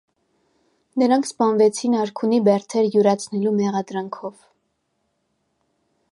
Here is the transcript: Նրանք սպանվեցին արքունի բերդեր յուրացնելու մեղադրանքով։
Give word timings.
Նրանք 1.01 1.27
սպանվեցին 1.27 1.97
արքունի 2.05 2.39
բերդեր 2.47 2.89
յուրացնելու 2.95 3.53
մեղադրանքով։ 3.59 4.41